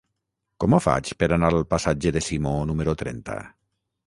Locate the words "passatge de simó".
1.75-2.55